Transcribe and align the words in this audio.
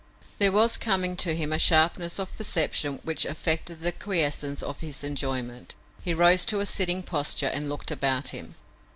There 0.39 0.51
was 0.51 0.77
coming 0.77 1.15
to 1.17 1.35
him 1.35 1.53
a 1.53 1.59
sharpness 1.59 2.17
of 2.17 2.35
perception 2.35 2.99
which 3.03 3.23
affected 3.23 3.81
the 3.81 3.91
quiescence 3.91 4.63
of 4.63 4.79
his 4.79 5.03
enjoyment. 5.03 5.75
He 6.01 6.15
rose 6.15 6.43
to 6.47 6.59
a 6.59 6.65
sitting 6.65 7.03
posture 7.03 7.49
and 7.49 7.69
looked 7.69 7.91
about 7.91 8.29
him. 8.29 8.55